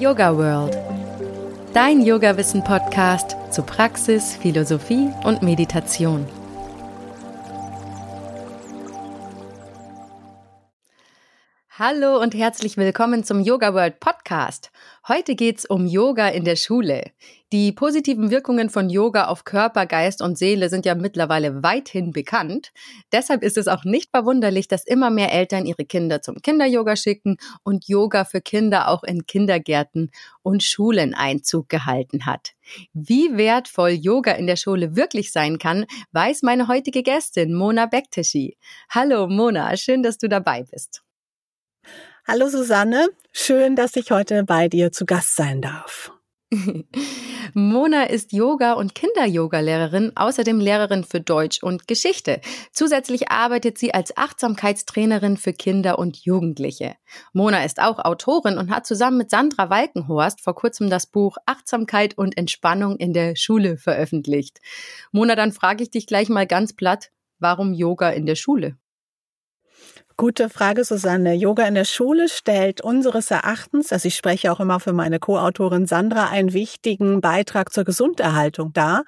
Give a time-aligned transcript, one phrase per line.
[0.00, 0.78] Yoga World.
[1.74, 6.26] Dein Yoga-Wissen-Podcast zu Praxis, Philosophie und Meditation.
[11.82, 14.70] Hallo und herzlich willkommen zum Yoga World Podcast.
[15.08, 17.04] Heute geht's um Yoga in der Schule.
[17.54, 22.72] Die positiven Wirkungen von Yoga auf Körper, Geist und Seele sind ja mittlerweile weithin bekannt.
[23.12, 27.38] Deshalb ist es auch nicht verwunderlich, dass immer mehr Eltern ihre Kinder zum Kinderyoga schicken
[27.62, 30.10] und Yoga für Kinder auch in Kindergärten
[30.42, 32.50] und Schulen Einzug gehalten hat.
[32.92, 38.58] Wie wertvoll Yoga in der Schule wirklich sein kann, weiß meine heutige Gästin Mona Bekteshi.
[38.90, 41.02] Hallo Mona, schön, dass du dabei bist.
[42.32, 46.12] Hallo Susanne, schön, dass ich heute bei dir zu Gast sein darf.
[47.54, 52.40] Mona ist Yoga- und Kinder-Yoga-Lehrerin, außerdem Lehrerin für Deutsch und Geschichte.
[52.70, 56.94] Zusätzlich arbeitet sie als Achtsamkeitstrainerin für Kinder und Jugendliche.
[57.32, 62.16] Mona ist auch Autorin und hat zusammen mit Sandra Walkenhorst vor kurzem das Buch Achtsamkeit
[62.16, 64.60] und Entspannung in der Schule veröffentlicht.
[65.10, 68.76] Mona, dann frage ich dich gleich mal ganz platt, warum Yoga in der Schule?
[70.20, 71.32] Gute Frage, Susanne.
[71.32, 75.86] Yoga in der Schule stellt unseres Erachtens, also ich spreche auch immer für meine Co-Autorin
[75.86, 79.04] Sandra, einen wichtigen Beitrag zur Gesunderhaltung dar.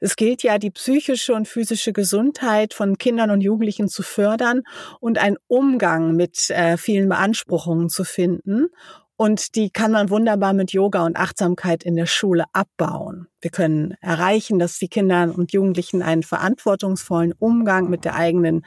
[0.00, 4.62] Es gilt ja, die psychische und physische Gesundheit von Kindern und Jugendlichen zu fördern
[5.00, 8.68] und einen Umgang mit äh, vielen Beanspruchungen zu finden.
[9.16, 13.28] Und die kann man wunderbar mit Yoga und Achtsamkeit in der Schule abbauen.
[13.42, 18.64] Wir können erreichen, dass die Kinder und Jugendlichen einen verantwortungsvollen Umgang mit der eigenen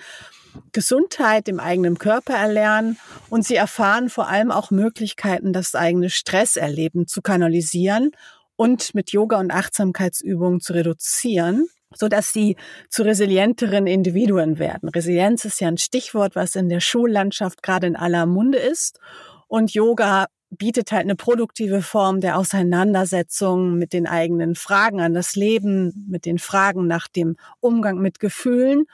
[0.72, 2.98] Gesundheit im eigenen Körper erlernen
[3.30, 8.12] und sie erfahren vor allem auch Möglichkeiten, das eigene Stresserleben zu kanalisieren
[8.56, 12.58] und mit Yoga und Achtsamkeitsübungen zu reduzieren, so dass sie
[12.90, 14.90] zu resilienteren Individuen werden.
[14.90, 19.00] Resilienz ist ja ein Stichwort, was in der Schullandschaft gerade in aller Munde ist.
[19.48, 25.36] Und Yoga bietet halt eine produktive Form der Auseinandersetzung mit den eigenen Fragen an das
[25.36, 28.86] Leben, mit den Fragen nach dem Umgang mit Gefühlen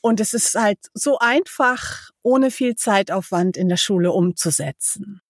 [0.00, 5.20] und es ist halt so einfach, ohne viel Zeitaufwand in der Schule umzusetzen.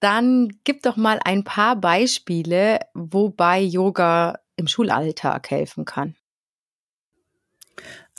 [0.00, 6.16] Dann gib doch mal ein paar Beispiele, wobei Yoga im Schulalltag helfen kann.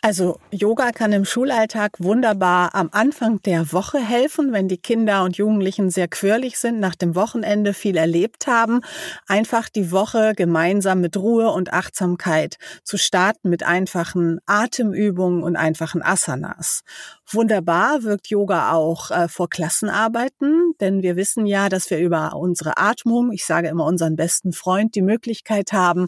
[0.02, 5.36] Also Yoga kann im Schulalltag wunderbar am Anfang der Woche helfen, wenn die Kinder und
[5.36, 8.80] Jugendlichen sehr quirlig sind, nach dem Wochenende viel erlebt haben,
[9.28, 12.56] einfach die Woche gemeinsam mit Ruhe und Achtsamkeit
[12.86, 16.84] zu starten mit einfachen Atemübungen und einfachen Asanas.
[17.30, 22.78] Wunderbar wirkt Yoga auch äh, vor Klassenarbeiten, denn wir wissen ja, dass wir über unsere
[22.78, 26.08] Atmung, ich sage immer unseren besten Freund, die Möglichkeit haben,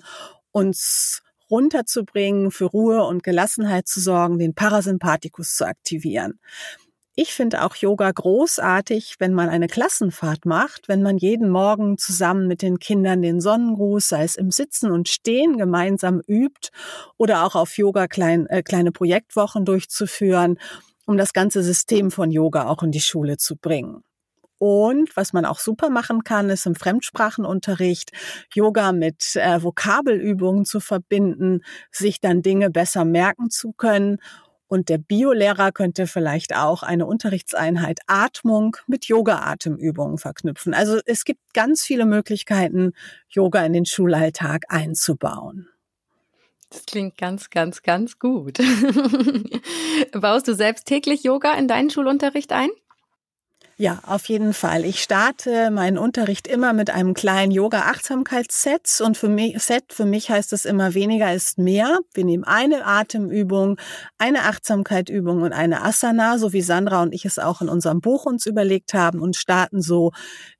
[0.53, 6.39] uns runterzubringen, für Ruhe und Gelassenheit zu sorgen, den Parasympathikus zu aktivieren.
[7.13, 12.47] Ich finde auch Yoga großartig, wenn man eine Klassenfahrt macht, wenn man jeden Morgen zusammen
[12.47, 16.69] mit den Kindern den Sonnengruß, sei es im Sitzen und Stehen, gemeinsam übt
[17.17, 20.57] oder auch auf Yoga klein, äh, kleine Projektwochen durchzuführen,
[21.05, 24.03] um das ganze System von Yoga auch in die Schule zu bringen.
[24.61, 28.11] Und was man auch super machen kann, ist im Fremdsprachenunterricht
[28.53, 34.19] Yoga mit äh, Vokabelübungen zu verbinden, sich dann Dinge besser merken zu können.
[34.67, 40.75] Und der Biolehrer könnte vielleicht auch eine Unterrichtseinheit Atmung mit Yoga-Atemübungen verknüpfen.
[40.75, 42.93] Also es gibt ganz viele Möglichkeiten,
[43.29, 45.69] Yoga in den Schulalltag einzubauen.
[46.69, 48.59] Das klingt ganz, ganz, ganz gut.
[50.13, 52.69] Baust du selbst täglich Yoga in deinen Schulunterricht ein?
[53.77, 54.85] Ja, auf jeden Fall.
[54.85, 60.29] Ich starte meinen Unterricht immer mit einem kleinen Yoga-Achtsamkeitsset und für mich, Set, für mich
[60.29, 61.99] heißt es immer weniger ist mehr.
[62.13, 63.79] Wir nehmen eine Atemübung,
[64.19, 68.25] eine Achtsamkeitübung und eine Asana, so wie Sandra und ich es auch in unserem Buch
[68.25, 70.11] uns überlegt haben und starten so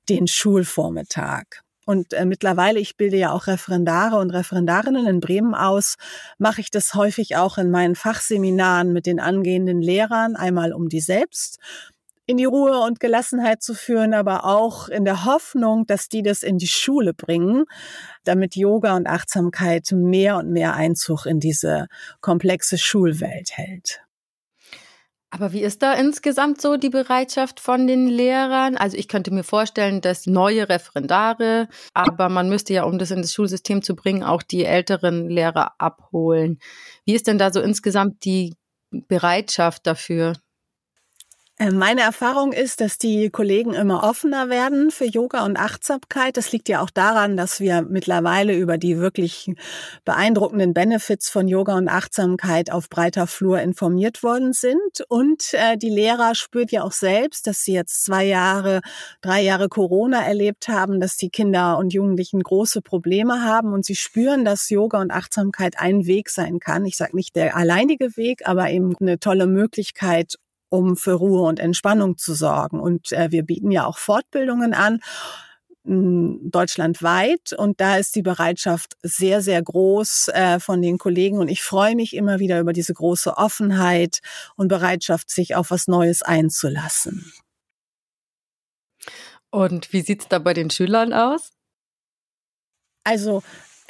[0.08, 1.44] den Schulvormittag.
[1.84, 5.96] Und äh, mittlerweile, ich bilde ja auch Referendare und Referendarinnen in Bremen aus,
[6.38, 11.00] mache ich das häufig auch in meinen Fachseminaren mit den angehenden Lehrern, einmal um die
[11.00, 11.58] selbst
[12.26, 16.42] in die Ruhe und Gelassenheit zu führen, aber auch in der Hoffnung, dass die das
[16.42, 17.64] in die Schule bringen,
[18.24, 21.88] damit Yoga und Achtsamkeit mehr und mehr Einzug in diese
[22.20, 24.02] komplexe Schulwelt hält.
[25.34, 28.76] Aber wie ist da insgesamt so die Bereitschaft von den Lehrern?
[28.76, 33.22] Also ich könnte mir vorstellen, dass neue Referendare, aber man müsste ja, um das in
[33.22, 36.58] das Schulsystem zu bringen, auch die älteren Lehrer abholen.
[37.06, 38.56] Wie ist denn da so insgesamt die
[38.90, 40.34] Bereitschaft dafür?
[41.58, 46.38] Äh, meine Erfahrung ist, dass die Kollegen immer offener werden für Yoga und Achtsamkeit.
[46.38, 49.52] Das liegt ja auch daran, dass wir mittlerweile über die wirklich
[50.06, 55.04] beeindruckenden Benefits von Yoga und Achtsamkeit auf breiter Flur informiert worden sind.
[55.08, 58.80] Und äh, die Lehrer spürt ja auch selbst, dass sie jetzt zwei Jahre,
[59.20, 63.96] drei Jahre Corona erlebt haben, dass die Kinder und Jugendlichen große Probleme haben und sie
[63.96, 66.86] spüren, dass Yoga und Achtsamkeit ein Weg sein kann.
[66.86, 70.36] Ich sage nicht der alleinige Weg, aber eben eine tolle Möglichkeit,
[70.72, 72.80] um für Ruhe und Entspannung zu sorgen.
[72.80, 75.00] Und äh, wir bieten ja auch Fortbildungen an
[75.84, 81.60] deutschlandweit und da ist die Bereitschaft sehr, sehr groß äh, von den Kollegen und ich
[81.60, 84.20] freue mich immer wieder über diese große Offenheit
[84.54, 87.32] und Bereitschaft, sich auf was Neues einzulassen.
[89.50, 91.50] Und wie sieht's da bei den Schülern aus?
[93.02, 93.42] Also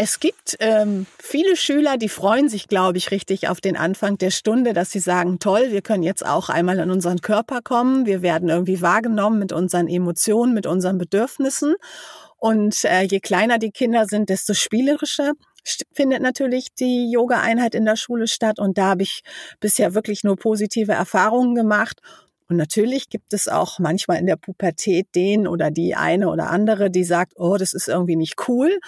[0.02, 4.32] es gibt ähm, viele Schüler, die freuen sich, glaube ich, richtig auf den Anfang der
[4.32, 8.20] Stunde, dass sie sagen, toll, wir können jetzt auch einmal in unseren Körper kommen, wir
[8.20, 11.76] werden irgendwie wahrgenommen mit unseren Emotionen, mit unseren Bedürfnissen.
[12.36, 15.34] Und äh, je kleiner die Kinder sind, desto spielerischer
[15.92, 18.58] findet natürlich die Yoga-Einheit in der Schule statt.
[18.58, 19.22] Und da habe ich
[19.60, 22.00] bisher wirklich nur positive Erfahrungen gemacht.
[22.52, 26.90] Und natürlich gibt es auch manchmal in der Pubertät den oder die eine oder andere,
[26.90, 28.78] die sagt, oh, das ist irgendwie nicht cool.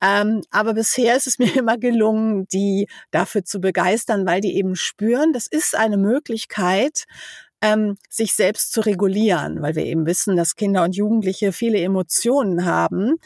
[0.00, 4.74] Ähm, aber bisher ist es mir immer gelungen, die dafür zu begeistern, weil die eben
[4.74, 7.04] spüren, das ist eine Möglichkeit,
[7.60, 12.64] ähm, sich selbst zu regulieren, weil wir eben wissen, dass Kinder und Jugendliche viele Emotionen
[12.64, 13.16] haben,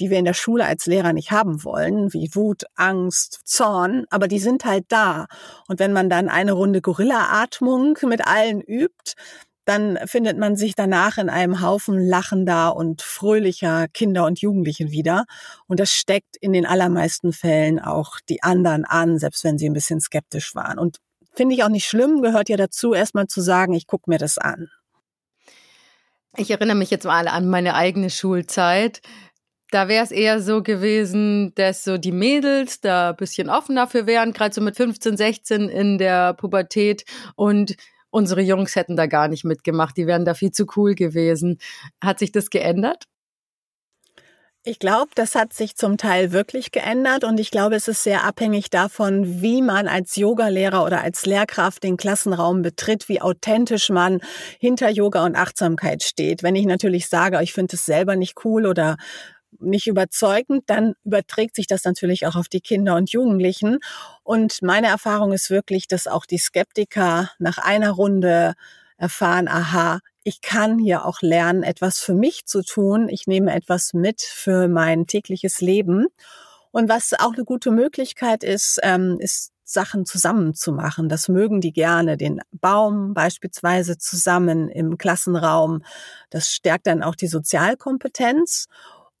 [0.00, 4.28] die wir in der Schule als Lehrer nicht haben wollen, wie Wut, Angst, Zorn, aber
[4.28, 5.26] die sind halt da.
[5.68, 9.14] Und wenn man dann eine Runde Gorilla-Atmung mit allen übt,
[9.64, 15.24] dann findet man sich danach in einem Haufen lachender und fröhlicher Kinder und Jugendlichen wieder.
[15.68, 19.72] Und das steckt in den allermeisten Fällen auch die anderen an, selbst wenn sie ein
[19.72, 20.78] bisschen skeptisch waren.
[20.78, 20.98] Und
[21.32, 24.36] finde ich auch nicht schlimm, gehört ja dazu, erstmal zu sagen, ich gucke mir das
[24.38, 24.68] an.
[26.36, 29.00] Ich erinnere mich jetzt mal an meine eigene Schulzeit.
[29.72, 34.06] Da wäre es eher so gewesen, dass so die Mädels da ein bisschen offen dafür
[34.06, 37.76] wären, gerade so mit 15, 16 in der Pubertät und
[38.10, 41.58] unsere Jungs hätten da gar nicht mitgemacht, die wären da viel zu cool gewesen.
[42.02, 43.04] Hat sich das geändert?
[44.62, 48.24] Ich glaube, das hat sich zum Teil wirklich geändert und ich glaube, es ist sehr
[48.24, 54.20] abhängig davon, wie man als Yogalehrer oder als Lehrkraft den Klassenraum betritt, wie authentisch man
[54.60, 56.42] hinter Yoga und Achtsamkeit steht.
[56.42, 58.98] Wenn ich natürlich sage, ich finde es selber nicht cool oder
[59.60, 63.78] nicht überzeugend, dann überträgt sich das natürlich auch auf die Kinder und Jugendlichen.
[64.22, 68.54] Und meine Erfahrung ist wirklich, dass auch die Skeptiker nach einer Runde
[68.96, 73.08] erfahren, aha, ich kann hier auch lernen, etwas für mich zu tun.
[73.08, 76.06] Ich nehme etwas mit für mein tägliches Leben.
[76.70, 81.08] Und was auch eine gute Möglichkeit ist, ähm, ist Sachen zusammen zu machen.
[81.08, 85.82] Das mögen die gerne, den Baum beispielsweise zusammen im Klassenraum.
[86.30, 88.66] Das stärkt dann auch die Sozialkompetenz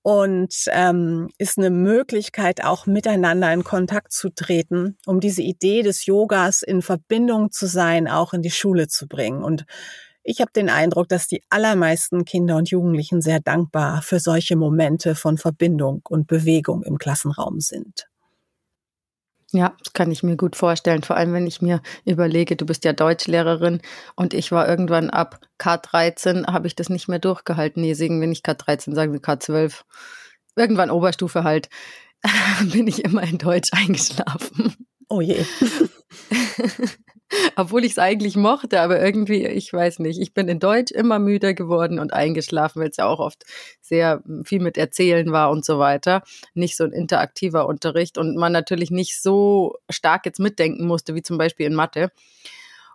[0.02, 6.06] und ähm, ist eine Möglichkeit, auch miteinander in Kontakt zu treten, um diese Idee des
[6.06, 9.42] Yogas in Verbindung zu sein, auch in die Schule zu bringen.
[9.42, 9.64] Und
[10.24, 15.14] ich habe den Eindruck, dass die allermeisten Kinder und Jugendlichen sehr dankbar für solche Momente
[15.14, 18.11] von Verbindung und Bewegung im Klassenraum sind.
[19.54, 21.02] Ja, das kann ich mir gut vorstellen.
[21.02, 23.82] Vor allem, wenn ich mir überlege, du bist ja Deutschlehrerin
[24.16, 27.82] und ich war irgendwann ab K13, habe ich das nicht mehr durchgehalten.
[27.82, 29.82] Nee, singen wir nicht K13, sagen wir K12.
[30.56, 31.68] Irgendwann Oberstufe halt,
[32.72, 34.74] bin ich immer in Deutsch eingeschlafen.
[35.08, 35.44] Oh je.
[37.56, 41.18] Obwohl ich es eigentlich mochte, aber irgendwie, ich weiß nicht, ich bin in Deutsch immer
[41.18, 43.44] müder geworden und eingeschlafen, weil es ja auch oft
[43.80, 46.22] sehr viel mit Erzählen war und so weiter.
[46.54, 51.22] Nicht so ein interaktiver Unterricht und man natürlich nicht so stark jetzt mitdenken musste, wie
[51.22, 52.10] zum Beispiel in Mathe.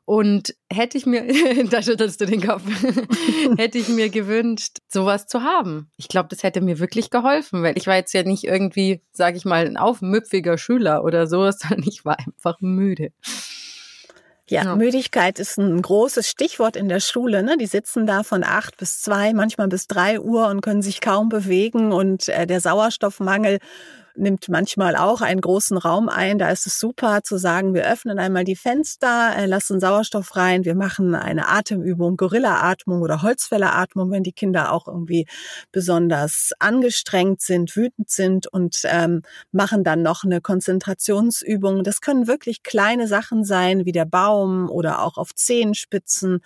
[0.05, 1.25] Und hätte ich mir,
[1.69, 2.63] da schüttelst du den Kopf,
[3.57, 5.91] hätte ich mir gewünscht, sowas zu haben.
[5.97, 9.35] Ich glaube, das hätte mir wirklich geholfen, weil ich war jetzt ja nicht irgendwie, sage
[9.35, 13.11] ich mal, ein aufmüpfiger Schüler oder so, sondern ich war einfach müde.
[14.49, 17.43] Ja, ja, Müdigkeit ist ein großes Stichwort in der Schule.
[17.43, 17.57] Ne?
[17.57, 21.27] Die sitzen da von acht bis zwei, manchmal bis drei Uhr und können sich kaum
[21.27, 23.59] bewegen und äh, der Sauerstoffmangel
[24.17, 26.37] nimmt manchmal auch einen großen Raum ein.
[26.37, 30.65] Da ist es super zu sagen, wir öffnen einmal die Fenster, äh, lassen Sauerstoff rein,
[30.65, 35.27] wir machen eine Atemübung, Gorilla-Atmung oder Holzfäller-Atmung, wenn die Kinder auch irgendwie
[35.71, 39.21] besonders angestrengt sind, wütend sind und ähm,
[39.51, 41.83] machen dann noch eine Konzentrationsübung.
[41.83, 46.39] Das können wirklich kleine Sachen sein, wie der Baum oder auch auf Zehenspitzen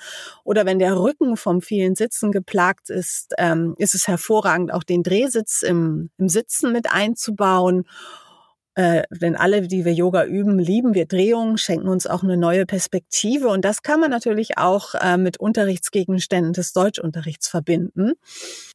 [0.43, 5.03] oder wenn der Rücken vom vielen Sitzen geplagt ist, ähm, ist es hervorragend, auch den
[5.03, 7.60] Drehsitz im, im Sitzen mit einzubauen.
[8.73, 12.65] Äh, denn alle, die wir Yoga üben, lieben wir Drehungen, schenken uns auch eine neue
[12.65, 13.49] Perspektive.
[13.49, 18.13] Und das kann man natürlich auch äh, mit Unterrichtsgegenständen des Deutschunterrichts verbinden,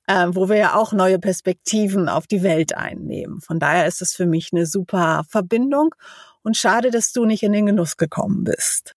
[0.06, 3.40] äh, wo wir ja auch neue Perspektiven auf die Welt einnehmen.
[3.40, 5.94] Von daher ist es für mich eine super Verbindung.
[6.42, 8.94] Und schade, dass du nicht in den Genuss gekommen bist.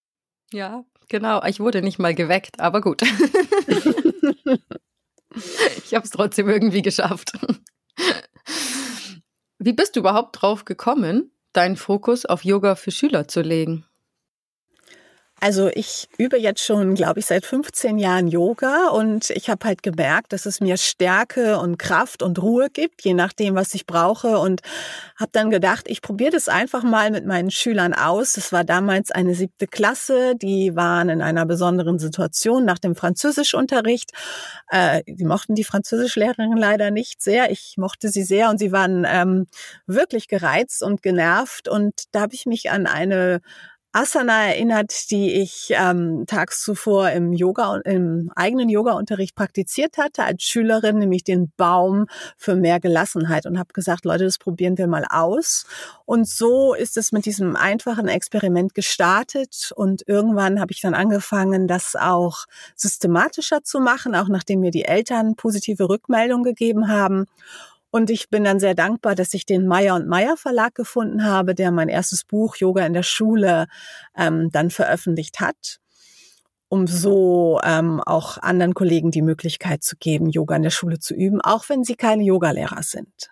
[0.52, 1.42] Ja, genau.
[1.44, 3.02] Ich wurde nicht mal geweckt, aber gut.
[5.84, 7.32] ich habe es trotzdem irgendwie geschafft.
[9.62, 13.84] Wie bist du überhaupt drauf gekommen, deinen Fokus auf Yoga für Schüler zu legen?
[15.42, 19.82] Also ich übe jetzt schon, glaube ich, seit 15 Jahren Yoga und ich habe halt
[19.82, 24.38] gemerkt, dass es mir Stärke und Kraft und Ruhe gibt, je nachdem, was ich brauche
[24.38, 24.60] und
[25.18, 28.34] habe dann gedacht, ich probiere das einfach mal mit meinen Schülern aus.
[28.34, 34.10] Das war damals eine siebte Klasse, die waren in einer besonderen Situation nach dem Französischunterricht.
[34.68, 37.50] Äh, die mochten die Französischlehrerin leider nicht sehr.
[37.50, 39.46] Ich mochte sie sehr und sie waren ähm,
[39.86, 43.40] wirklich gereizt und genervt und da habe ich mich an eine
[43.92, 50.44] Asana erinnert, die ich ähm, tags zuvor im Yoga im eigenen Yoga-Unterricht praktiziert hatte als
[50.44, 52.06] Schülerin, nämlich den Baum
[52.36, 55.66] für mehr Gelassenheit und habe gesagt, Leute, das probieren wir mal aus.
[56.04, 61.66] Und so ist es mit diesem einfachen Experiment gestartet und irgendwann habe ich dann angefangen,
[61.66, 62.44] das auch
[62.76, 67.26] systematischer zu machen, auch nachdem mir die Eltern positive Rückmeldungen gegeben haben.
[67.90, 71.54] Und ich bin dann sehr dankbar, dass ich den Meyer und Meyer Verlag gefunden habe,
[71.54, 73.66] der mein erstes Buch Yoga in der Schule
[74.16, 75.78] ähm, dann veröffentlicht hat,
[76.68, 81.14] um so ähm, auch anderen Kollegen die Möglichkeit zu geben, Yoga in der Schule zu
[81.14, 83.30] üben, auch wenn sie keine Yogalehrer sind.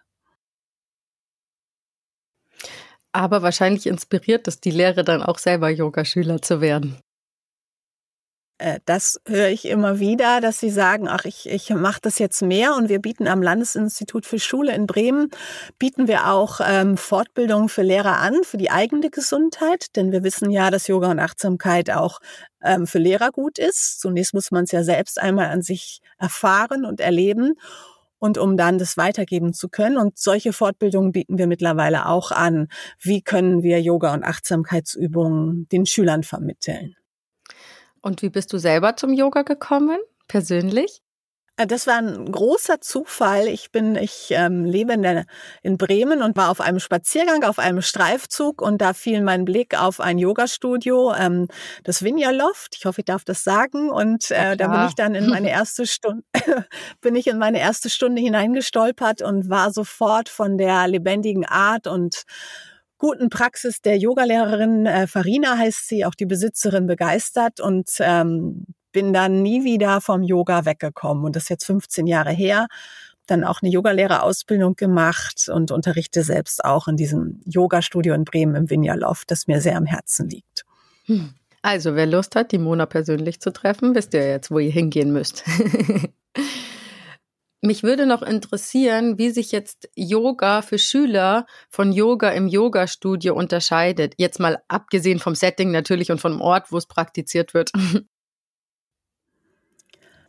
[3.12, 6.98] Aber wahrscheinlich inspiriert es die Lehre dann auch selber Yogaschüler zu werden.
[8.58, 12.42] Äh, das höre ich immer wieder, dass sie sagen, ach, ich, ich mache das jetzt
[12.42, 15.30] mehr und wir bieten am Landesinstitut für Schule in Bremen,
[15.78, 20.50] bieten wir auch ähm, Fortbildungen für Lehrer an, für die eigene Gesundheit, denn wir wissen
[20.50, 22.18] ja, dass Yoga und Achtsamkeit auch
[22.62, 24.00] ähm, für Lehrer gut ist.
[24.00, 27.54] Zunächst muss man es ja selbst einmal an sich erfahren und erleben
[28.18, 29.96] und um dann das weitergeben zu können.
[29.96, 32.68] Und solche Fortbildungen bieten wir mittlerweile auch an.
[33.00, 36.97] Wie können wir Yoga und Achtsamkeitsübungen den Schülern vermitteln?
[38.02, 41.02] Und wie bist du selber zum Yoga gekommen, persönlich?
[41.58, 43.48] Äh, das war ein großer Zufall.
[43.48, 45.26] Ich bin, ich ähm, lebe in, der,
[45.62, 49.78] in Bremen und war auf einem Spaziergang, auf einem Streifzug und da fiel mein Blick
[49.80, 51.48] auf ein Yogastudio, ähm,
[51.84, 52.76] das Vinja Loft.
[52.76, 53.90] Ich hoffe, ich darf das sagen.
[53.90, 56.22] Und äh, da bin ich dann in meine erste Stunde,
[57.00, 62.22] bin ich in meine erste Stunde hineingestolpert und war sofort von der lebendigen Art und
[62.98, 69.12] guten Praxis der Yogalehrerin äh, Farina heißt sie, auch die Besitzerin begeistert und ähm, bin
[69.12, 71.24] dann nie wieder vom Yoga weggekommen.
[71.24, 72.66] Und das ist jetzt 15 Jahre her.
[73.26, 78.70] Dann auch eine Yogalehrerausbildung gemacht und unterrichte selbst auch in diesem Yoga-Studio in Bremen im
[78.70, 80.64] Vinja-Loft, das mir sehr am Herzen liegt.
[81.04, 81.34] Hm.
[81.60, 85.12] Also, wer Lust hat, die Mona persönlich zu treffen, wisst ihr jetzt, wo ihr hingehen
[85.12, 85.44] müsst.
[87.60, 94.14] Mich würde noch interessieren, wie sich jetzt Yoga für Schüler von Yoga im Yoga-Studio unterscheidet.
[94.16, 97.72] Jetzt mal abgesehen vom Setting natürlich und vom Ort, wo es praktiziert wird.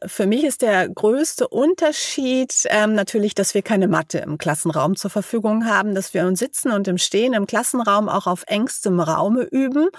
[0.06, 5.10] Für mich ist der größte Unterschied ähm, natürlich, dass wir keine Matte im Klassenraum zur
[5.10, 9.44] Verfügung haben, dass wir uns sitzen und im Stehen im Klassenraum auch auf engstem Raume
[9.44, 9.90] üben.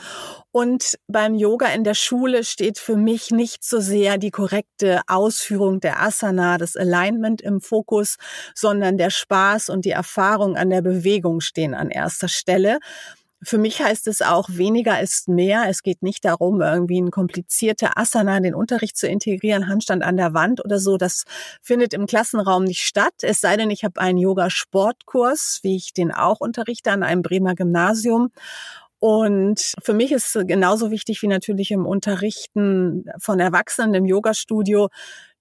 [0.52, 5.80] Und beim Yoga in der Schule steht für mich nicht so sehr die korrekte Ausführung
[5.80, 8.16] der Asana, das Alignment im Fokus,
[8.54, 12.78] sondern der Spaß und die Erfahrung an der Bewegung stehen an erster Stelle.
[13.42, 15.64] Für mich heißt es auch, weniger ist mehr.
[15.68, 20.18] Es geht nicht darum, irgendwie ein komplizierte Asana in den Unterricht zu integrieren, Handstand an
[20.18, 20.98] der Wand oder so.
[20.98, 21.24] Das
[21.62, 23.14] findet im Klassenraum nicht statt.
[23.22, 27.54] Es sei denn, ich habe einen Yoga-Sportkurs, wie ich den auch unterrichte an einem Bremer
[27.54, 28.30] Gymnasium.
[28.98, 34.90] Und für mich ist genauso wichtig wie natürlich im Unterrichten von Erwachsenen im Yoga-Studio,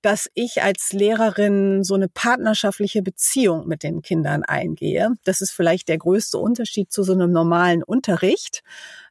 [0.01, 5.11] dass ich als Lehrerin so eine partnerschaftliche Beziehung mit den Kindern eingehe.
[5.25, 8.61] Das ist vielleicht der größte Unterschied zu so einem normalen Unterricht.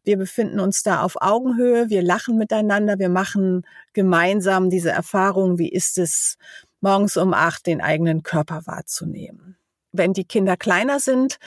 [0.02, 5.71] Wir befinden uns da auf Augenhöhe, wir lachen miteinander, wir machen gemeinsam diese Erfahrung, wie
[5.71, 6.37] ist es,
[6.80, 9.57] morgens um acht den eigenen Körper wahrzunehmen.
[9.92, 11.38] Wenn die Kinder kleiner sind,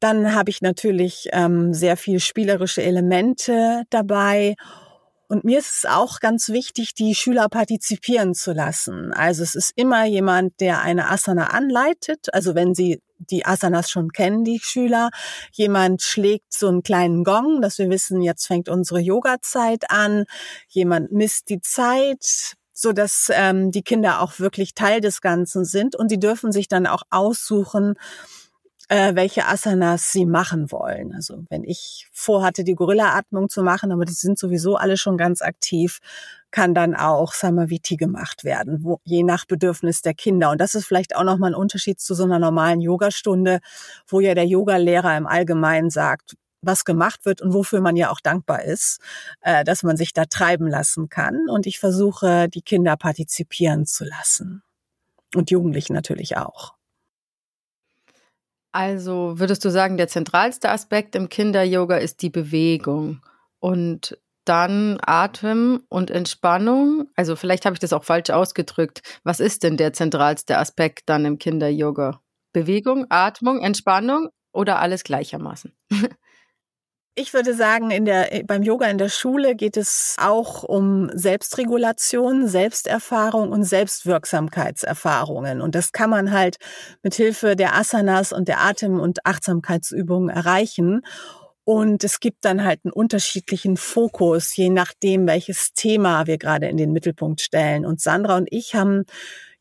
[0.00, 4.54] dann habe ich natürlich ähm, sehr viel spielerische Elemente dabei
[5.28, 9.12] und mir ist es auch ganz wichtig, die Schüler partizipieren zu lassen.
[9.12, 12.32] Also es ist immer jemand, der eine Asana anleitet.
[12.32, 15.10] Also wenn sie die Asanas schon kennen, die Schüler.
[15.52, 20.24] Jemand schlägt so einen kleinen Gong, dass wir wissen, jetzt fängt unsere Yoga-Zeit an.
[20.68, 25.96] Jemand misst die Zeit, so dass ähm, die Kinder auch wirklich Teil des Ganzen sind
[25.96, 27.94] und sie dürfen sich dann auch aussuchen,
[28.88, 31.12] äh, welche Asanas sie machen wollen.
[31.14, 35.42] Also wenn ich vorhatte, die Gorilla-Atmung zu machen, aber die sind sowieso alle schon ganz
[35.42, 35.98] aktiv,
[36.52, 40.50] kann dann auch Samaviti gemacht werden, wo, je nach Bedürfnis der Kinder.
[40.50, 43.60] Und das ist vielleicht auch nochmal ein Unterschied zu so einer normalen Yogastunde,
[44.06, 48.20] wo ja der Yogalehrer im Allgemeinen sagt, was gemacht wird und wofür man ja auch
[48.20, 49.00] dankbar ist,
[49.40, 51.48] äh, dass man sich da treiben lassen kann.
[51.48, 54.62] Und ich versuche, die Kinder partizipieren zu lassen.
[55.34, 56.75] Und Jugendlichen natürlich auch.
[58.76, 63.22] Also würdest du sagen, der zentralste Aspekt im Kinder-Yoga ist die Bewegung
[63.58, 67.08] und dann Atem und Entspannung.
[67.16, 69.00] Also vielleicht habe ich das auch falsch ausgedrückt.
[69.24, 72.20] Was ist denn der zentralste Aspekt dann im Kinder-Yoga?
[72.52, 75.72] Bewegung, Atmung, Entspannung oder alles gleichermaßen?
[77.18, 82.46] Ich würde sagen, in der, beim Yoga in der Schule geht es auch um Selbstregulation,
[82.46, 85.62] Selbsterfahrung und Selbstwirksamkeitserfahrungen.
[85.62, 86.58] Und das kann man halt
[87.02, 91.00] mit Hilfe der Asanas und der Atem- und Achtsamkeitsübungen erreichen.
[91.64, 96.76] Und es gibt dann halt einen unterschiedlichen Fokus, je nachdem, welches Thema wir gerade in
[96.76, 97.86] den Mittelpunkt stellen.
[97.86, 99.04] Und Sandra und ich haben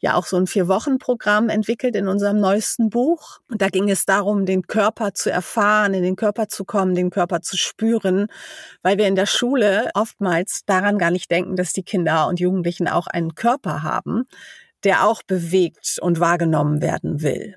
[0.06, 3.40] ja auch so ein Vier-Wochen-Programm entwickelt in unserem neuesten Buch.
[3.50, 7.10] Und da ging es darum, den Körper zu erfahren, in den Körper zu kommen, den
[7.10, 8.28] Körper zu spüren,
[8.84, 12.88] weil wir in der Schule oftmals daran gar nicht denken, dass die Kinder und Jugendlichen
[12.88, 14.26] auch einen Körper haben,
[14.84, 17.56] der auch bewegt und wahrgenommen werden will.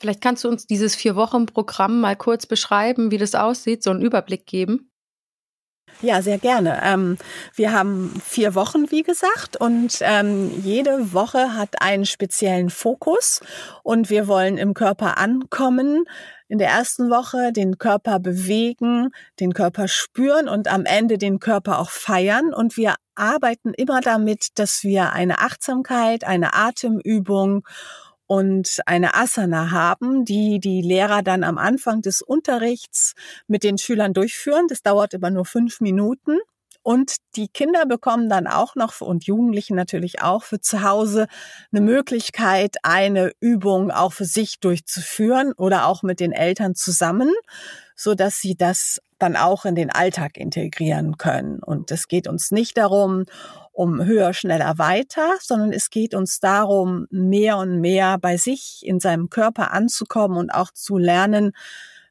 [0.00, 4.46] Vielleicht kannst du uns dieses Vier-Wochen-Programm mal kurz beschreiben, wie das aussieht, so einen Überblick
[4.46, 4.92] geben.
[6.00, 6.80] Ja, sehr gerne.
[6.84, 7.18] Ähm,
[7.56, 13.40] wir haben vier Wochen, wie gesagt, und ähm, jede Woche hat einen speziellen Fokus
[13.82, 16.04] und wir wollen im Körper ankommen.
[16.46, 21.78] In der ersten Woche den Körper bewegen, den Körper spüren und am Ende den Körper
[21.78, 22.54] auch feiern.
[22.54, 27.66] Und wir arbeiten immer damit, dass wir eine Achtsamkeit, eine Atemübung
[28.28, 33.14] und eine Asana haben, die die Lehrer dann am Anfang des Unterrichts
[33.48, 34.66] mit den Schülern durchführen.
[34.68, 36.38] Das dauert immer nur fünf Minuten.
[36.82, 41.26] Und die Kinder bekommen dann auch noch und Jugendlichen natürlich auch für zu Hause
[41.72, 47.32] eine Möglichkeit, eine Übung auch für sich durchzuführen oder auch mit den Eltern zusammen,
[47.96, 51.60] so dass sie das dann auch in den Alltag integrieren können.
[51.60, 53.24] Und es geht uns nicht darum,
[53.72, 59.00] um höher, schneller, weiter, sondern es geht uns darum, mehr und mehr bei sich in
[59.00, 61.52] seinem Körper anzukommen und auch zu lernen,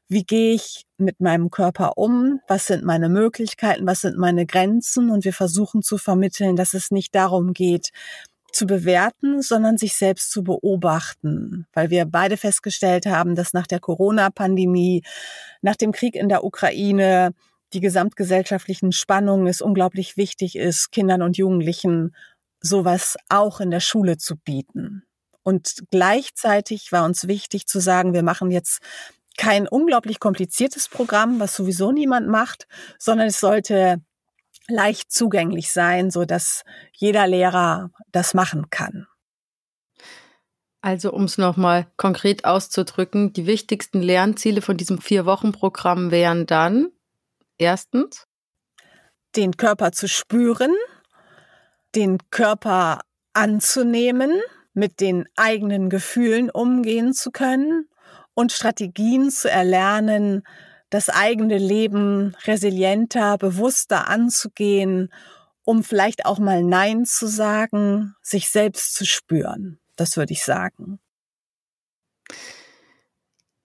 [0.08, 5.10] wie gehe ich mit meinem Körper um, was sind meine Möglichkeiten, was sind meine Grenzen?
[5.10, 7.90] Und wir versuchen zu vermitteln, dass es nicht darum geht,
[8.58, 13.78] zu bewerten, sondern sich selbst zu beobachten, weil wir beide festgestellt haben, dass nach der
[13.78, 15.04] Corona-Pandemie,
[15.62, 17.34] nach dem Krieg in der Ukraine,
[17.72, 22.16] die gesamtgesellschaftlichen Spannungen es unglaublich wichtig ist, Kindern und Jugendlichen
[22.60, 25.04] sowas auch in der Schule zu bieten.
[25.44, 28.80] Und gleichzeitig war uns wichtig zu sagen, wir machen jetzt
[29.36, 32.66] kein unglaublich kompliziertes Programm, was sowieso niemand macht,
[32.98, 34.02] sondern es sollte
[34.68, 39.06] leicht zugänglich sein, so dass jeder Lehrer das machen kann.
[40.80, 46.92] Also um es nochmal konkret auszudrücken, die wichtigsten Lernziele von diesem Vier-Wochen-Programm wären dann
[47.58, 48.24] Erstens.
[49.34, 50.74] Den Körper zu spüren,
[51.94, 53.00] den Körper
[53.32, 54.40] anzunehmen,
[54.72, 57.88] mit den eigenen Gefühlen umgehen zu können
[58.34, 60.44] und Strategien zu erlernen,
[60.90, 65.12] das eigene Leben resilienter, bewusster anzugehen,
[65.64, 69.78] um vielleicht auch mal Nein zu sagen, sich selbst zu spüren.
[69.96, 70.98] Das würde ich sagen.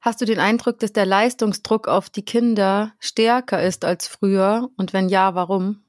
[0.02, 4.70] Hast du den Eindruck, dass der Leistungsdruck auf die Kinder stärker ist als früher?
[4.76, 5.86] Und wenn ja, warum?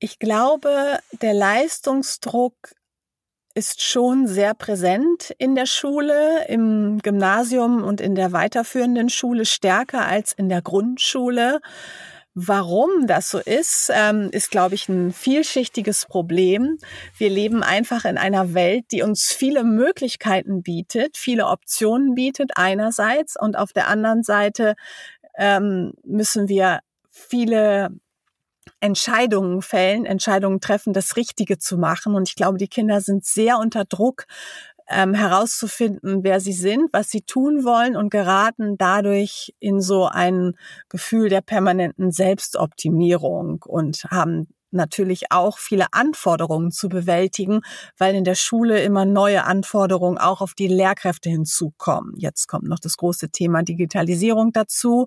[0.00, 2.74] Ich glaube, der Leistungsdruck
[3.54, 10.06] ist schon sehr präsent in der Schule, im Gymnasium und in der weiterführenden Schule stärker
[10.06, 11.60] als in der Grundschule.
[12.36, 16.78] Warum das so ist, ähm, ist, glaube ich, ein vielschichtiges Problem.
[17.16, 23.40] Wir leben einfach in einer Welt, die uns viele Möglichkeiten bietet, viele Optionen bietet einerseits
[23.40, 24.74] und auf der anderen Seite
[25.38, 27.90] ähm, müssen wir viele
[28.84, 32.14] Entscheidungen fällen, Entscheidungen treffen, das Richtige zu machen.
[32.14, 34.26] Und ich glaube, die Kinder sind sehr unter Druck,
[34.90, 40.52] ähm, herauszufinden, wer sie sind, was sie tun wollen und geraten dadurch in so ein
[40.90, 47.60] Gefühl der permanenten Selbstoptimierung und haben natürlich auch viele Anforderungen zu bewältigen,
[47.98, 52.14] weil in der Schule immer neue Anforderungen auch auf die Lehrkräfte hinzukommen.
[52.16, 55.06] Jetzt kommt noch das große Thema Digitalisierung dazu.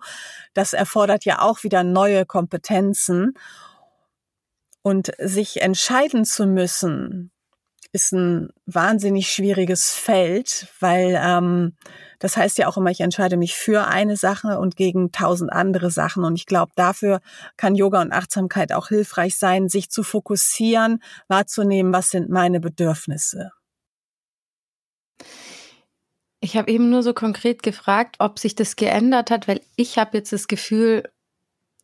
[0.53, 3.33] Das erfordert ja auch wieder neue Kompetenzen.
[4.81, 7.31] Und sich entscheiden zu müssen,
[7.97, 11.73] ist ein wahnsinnig schwieriges Feld, weil ähm,
[12.19, 15.89] das heißt ja auch immer, ich entscheide mich für eine Sache und gegen tausend andere
[15.89, 16.23] Sachen.
[16.23, 17.21] Und ich glaube, dafür
[17.57, 23.51] kann Yoga und Achtsamkeit auch hilfreich sein, sich zu fokussieren, wahrzunehmen, was sind meine Bedürfnisse.
[26.39, 30.17] Ich habe eben nur so konkret gefragt, ob sich das geändert hat, weil ich habe
[30.17, 31.03] jetzt das Gefühl,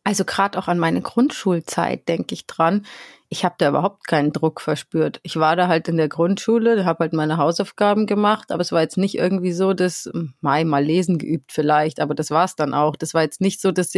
[0.04, 2.86] also gerade auch an meine Grundschulzeit denke ich dran,
[3.30, 5.18] ich habe da überhaupt keinen Druck verspürt.
[5.24, 8.82] Ich war da halt in der Grundschule, habe halt meine Hausaufgaben gemacht, aber es war
[8.82, 10.08] jetzt nicht irgendwie so, dass,
[10.40, 12.94] Mai, mal lesen geübt vielleicht, aber das war es dann auch.
[12.96, 13.92] Das war jetzt nicht so, dass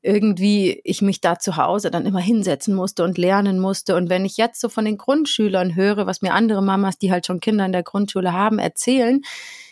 [0.00, 3.96] irgendwie ich mich da zu Hause dann immer hinsetzen musste und lernen musste.
[3.96, 7.26] Und wenn ich jetzt so von den Grundschülern höre, was mir andere Mamas, die halt
[7.26, 9.22] schon Kinder in der Grundschule haben, erzählen,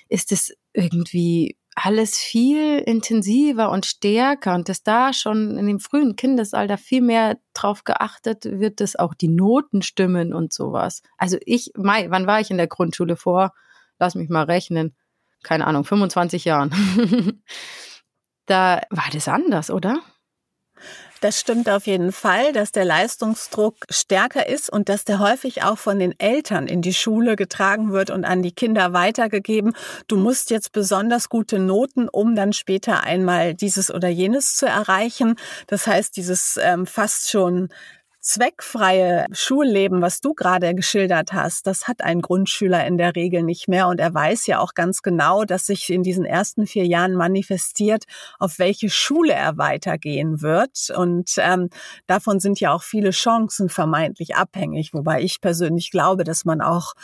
[0.09, 6.17] ist es irgendwie alles viel intensiver und stärker und dass da schon in dem frühen
[6.17, 11.03] Kindesalter viel mehr drauf geachtet wird, dass auch die Noten stimmen und sowas.
[11.19, 13.53] Also ich, Mai, wann war ich in der Grundschule vor?
[13.99, 14.95] Lass mich mal rechnen.
[15.43, 16.71] Keine Ahnung, 25 Jahren.
[18.47, 20.01] da war das anders, oder?
[21.21, 25.79] Das stimmt auf jeden Fall, dass der Leistungsdruck stärker ist und dass der häufig auch
[25.79, 29.75] von den Eltern in die Schule getragen wird und an die Kinder weitergegeben.
[30.07, 35.37] Du musst jetzt besonders gute Noten, um dann später einmal dieses oder jenes zu erreichen.
[35.67, 37.71] Das heißt, dieses ähm, fast schon
[38.25, 43.69] zweckfreie Schulleben, was du gerade geschildert hast, das hat ein Grundschüler in der Regel nicht
[43.69, 43.87] mehr.
[43.87, 48.05] Und er weiß ja auch ganz genau, dass sich in diesen ersten vier Jahren manifestiert,
[48.39, 50.91] auf welche Schule er weitergehen wird.
[50.97, 51.69] Und ähm,
[52.07, 54.95] davon sind ja auch viele Chancen vermeintlich abhängig.
[54.95, 56.95] Wobei ich persönlich glaube, dass man auch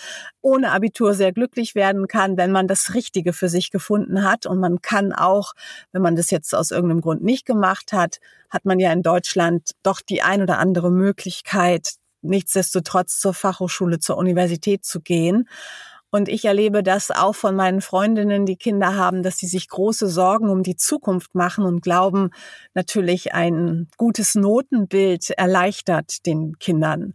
[0.40, 4.46] ohne Abitur sehr glücklich werden kann, wenn man das Richtige für sich gefunden hat.
[4.46, 5.52] Und man kann auch,
[5.92, 9.70] wenn man das jetzt aus irgendeinem Grund nicht gemacht hat, hat man ja in Deutschland
[9.82, 15.48] doch die ein oder andere Möglichkeit, nichtsdestotrotz zur Fachhochschule, zur Universität zu gehen.
[16.12, 20.08] Und ich erlebe das auch von meinen Freundinnen, die Kinder haben, dass sie sich große
[20.08, 22.30] Sorgen um die Zukunft machen und glauben,
[22.74, 27.14] natürlich ein gutes Notenbild erleichtert den Kindern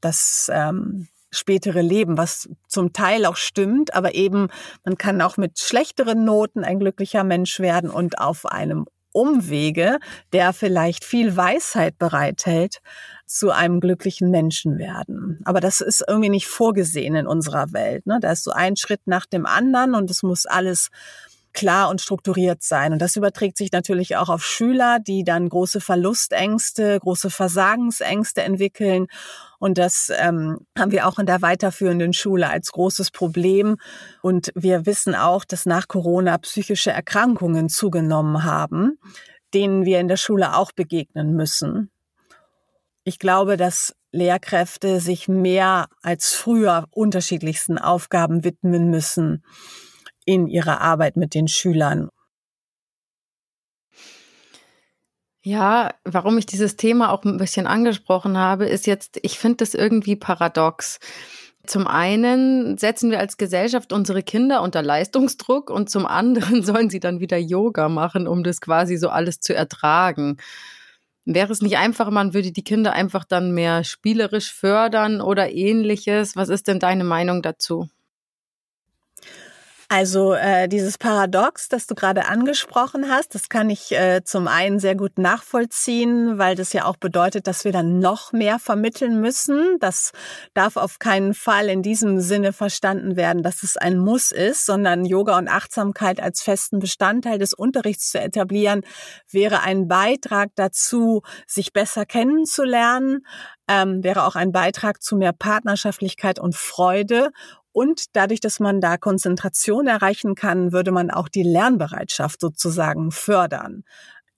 [0.00, 4.48] das ähm, spätere Leben, was zum Teil auch stimmt, aber eben
[4.84, 9.98] man kann auch mit schlechteren Noten ein glücklicher Mensch werden und auf einem Umwege,
[10.32, 12.80] der vielleicht viel Weisheit bereithält,
[13.26, 15.40] zu einem glücklichen Menschen werden.
[15.44, 18.06] Aber das ist irgendwie nicht vorgesehen in unserer Welt.
[18.06, 18.18] Ne?
[18.20, 20.90] Da ist so ein Schritt nach dem anderen und es muss alles
[21.56, 22.92] klar und strukturiert sein.
[22.92, 29.06] Und das überträgt sich natürlich auch auf Schüler, die dann große Verlustängste, große Versagensängste entwickeln.
[29.58, 33.76] Und das ähm, haben wir auch in der weiterführenden Schule als großes Problem.
[34.22, 38.98] Und wir wissen auch, dass nach Corona psychische Erkrankungen zugenommen haben,
[39.54, 41.90] denen wir in der Schule auch begegnen müssen.
[43.04, 49.44] Ich glaube, dass Lehrkräfte sich mehr als früher unterschiedlichsten Aufgaben widmen müssen
[50.24, 52.08] in ihrer Arbeit mit den Schülern.
[55.46, 59.74] Ja, warum ich dieses Thema auch ein bisschen angesprochen habe, ist jetzt, ich finde das
[59.74, 60.98] irgendwie paradox.
[61.64, 66.98] Zum einen setzen wir als Gesellschaft unsere Kinder unter Leistungsdruck und zum anderen sollen sie
[66.98, 70.38] dann wieder Yoga machen, um das quasi so alles zu ertragen.
[71.26, 76.34] Wäre es nicht einfacher, man würde die Kinder einfach dann mehr spielerisch fördern oder ähnliches?
[76.34, 77.88] Was ist denn deine Meinung dazu?
[79.88, 84.80] Also äh, dieses Paradox, das du gerade angesprochen hast, das kann ich äh, zum einen
[84.80, 89.78] sehr gut nachvollziehen, weil das ja auch bedeutet, dass wir dann noch mehr vermitteln müssen.
[89.78, 90.10] Das
[90.54, 95.04] darf auf keinen Fall in diesem Sinne verstanden werden, dass es ein Muss ist, sondern
[95.04, 98.82] Yoga und Achtsamkeit als festen Bestandteil des Unterrichts zu etablieren,
[99.30, 103.24] wäre ein Beitrag dazu, sich besser kennenzulernen,
[103.68, 107.30] ähm, wäre auch ein Beitrag zu mehr Partnerschaftlichkeit und Freude
[107.76, 113.84] und dadurch, dass man da Konzentration erreichen kann, würde man auch die Lernbereitschaft sozusagen fördern.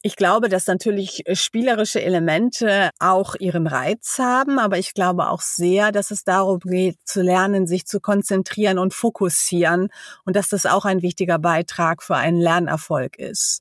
[0.03, 5.93] Ich glaube, dass natürlich spielerische Elemente auch ihren Reiz haben, aber ich glaube auch sehr,
[5.93, 9.91] dass es darum geht, zu lernen, sich zu konzentrieren und fokussieren
[10.25, 13.61] und dass das auch ein wichtiger Beitrag für einen Lernerfolg ist.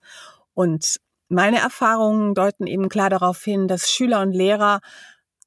[0.56, 0.98] Und
[1.30, 4.80] meine Erfahrungen deuten eben klar darauf hin, dass Schüler und Lehrer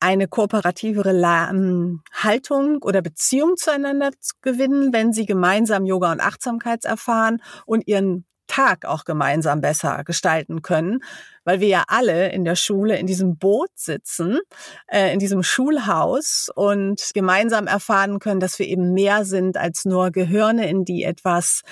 [0.01, 6.85] eine kooperativere ähm, Haltung oder Beziehung zueinander zu gewinnen, wenn sie gemeinsam Yoga und Achtsamkeit
[6.85, 11.01] erfahren und ihren Tag auch gemeinsam besser gestalten können,
[11.45, 14.41] weil wir ja alle in der Schule in diesem Boot sitzen,
[14.89, 20.11] äh, in diesem Schulhaus und gemeinsam erfahren können, dass wir eben mehr sind als nur
[20.11, 21.63] Gehirne, in die etwas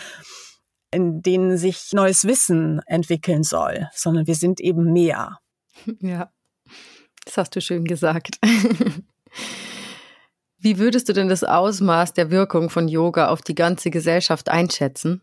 [0.90, 5.38] in denen sich neues Wissen entwickeln soll, sondern wir sind eben mehr.
[6.00, 6.30] Ja.
[7.24, 8.38] Das hast du schön gesagt.
[10.60, 15.22] Wie würdest du denn das Ausmaß der Wirkung von Yoga auf die ganze Gesellschaft einschätzen?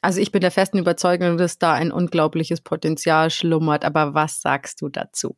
[0.00, 4.80] Also ich bin der festen Überzeugung, dass da ein unglaubliches Potenzial schlummert, aber was sagst
[4.80, 5.36] du dazu?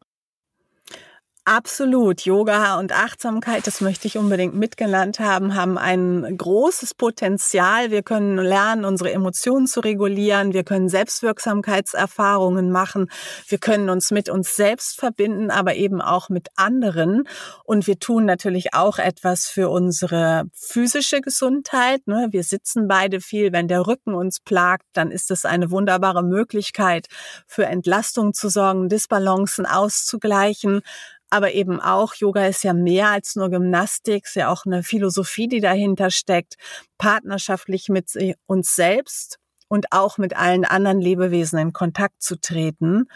[1.53, 2.21] Absolut.
[2.21, 7.91] Yoga und Achtsamkeit, das möchte ich unbedingt mitgenannt haben, haben ein großes Potenzial.
[7.91, 10.53] Wir können lernen, unsere Emotionen zu regulieren.
[10.53, 13.11] Wir können Selbstwirksamkeitserfahrungen machen.
[13.49, 17.25] Wir können uns mit uns selbst verbinden, aber eben auch mit anderen.
[17.65, 22.07] Und wir tun natürlich auch etwas für unsere physische Gesundheit.
[22.07, 22.29] Ne?
[22.31, 23.53] Wir sitzen beide viel.
[23.53, 27.09] Wenn der Rücken uns plagt, dann ist es eine wunderbare Möglichkeit,
[27.49, 30.83] für Entlastung zu sorgen, Disbalancen auszugleichen
[31.31, 35.49] aber eben auch, Yoga ist ja mehr als nur Gymnastik, ist ja auch eine Philosophie,
[35.49, 36.57] die dahinter steckt,
[36.99, 38.11] partnerschaftlich mit
[38.47, 39.39] uns selbst
[39.69, 43.07] und auch mit allen anderen Lebewesen in Kontakt zu treten.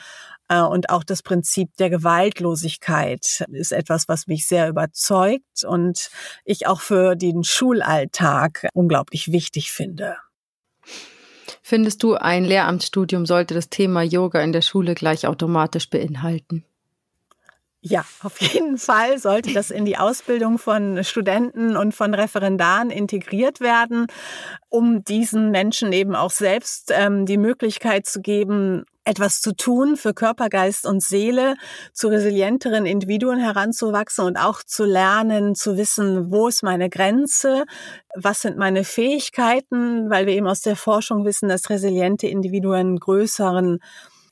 [0.49, 6.11] Äh, und auch das Prinzip der Gewaltlosigkeit ist etwas, was mich sehr überzeugt und
[6.45, 10.17] ich auch für den Schulalltag unglaublich wichtig finde.
[11.63, 16.65] Findest du, ein Lehramtsstudium sollte das Thema Yoga in der Schule gleich automatisch beinhalten?
[17.87, 23.61] Ja, auf jeden Fall sollte das in die Ausbildung von Studenten und von Referendaren integriert
[23.61, 24.07] werden,
[24.71, 30.15] um diesen Menschen eben auch selbst ähm, die Möglichkeit zu geben, etwas zu tun für
[30.15, 31.57] Körper, Geist und Seele,
[31.93, 37.65] zu resilienteren Individuen heranzuwachsen und auch zu lernen, zu wissen, wo ist meine Grenze,
[38.15, 43.81] was sind meine Fähigkeiten, weil wir eben aus der Forschung wissen, dass resiliente Individuen größeren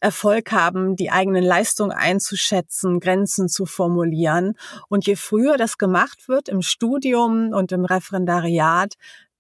[0.03, 4.55] Erfolg haben, die eigenen Leistungen einzuschätzen, Grenzen zu formulieren.
[4.89, 8.95] Und je früher das gemacht wird im Studium und im Referendariat,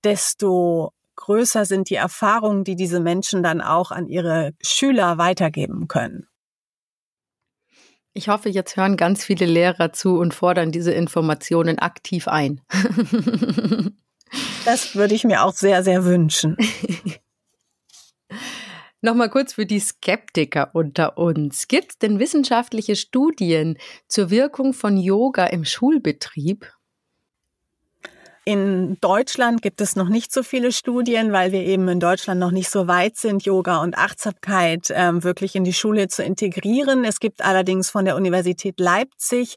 [0.04, 6.28] desto größer sind die Erfahrungen, die diese Menschen dann auch an ihre Schüler weitergeben können.
[8.14, 12.60] Ich hoffe, jetzt hören ganz viele Lehrer zu und fordern diese Informationen aktiv ein.
[14.64, 16.56] das würde ich mir auch sehr, sehr wünschen.
[19.04, 21.66] Nochmal kurz für die Skeptiker unter uns.
[21.66, 26.72] Gibt es denn wissenschaftliche Studien zur Wirkung von Yoga im Schulbetrieb?
[28.44, 32.50] In Deutschland gibt es noch nicht so viele Studien, weil wir eben in Deutschland noch
[32.50, 37.04] nicht so weit sind, Yoga und Achtsamkeit ähm, wirklich in die Schule zu integrieren.
[37.04, 39.54] Es gibt allerdings von der Universität Leipzig,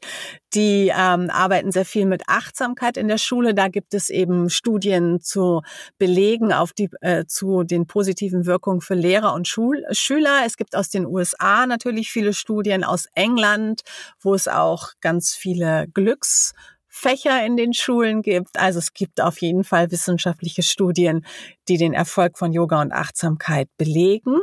[0.54, 3.54] die ähm, arbeiten sehr viel mit Achtsamkeit in der Schule.
[3.54, 5.62] Da gibt es eben Studien zu
[5.98, 10.42] belegen auf die äh, zu den positiven Wirkungen für Lehrer und Schul Schüler.
[10.46, 13.80] Es gibt aus den USA natürlich viele Studien aus England,
[14.20, 16.54] wo es auch ganz viele Glücks
[16.98, 18.58] Fächer in den Schulen gibt.
[18.58, 21.26] Also es gibt auf jeden Fall wissenschaftliche Studien,
[21.68, 24.38] die den Erfolg von Yoga und Achtsamkeit belegen.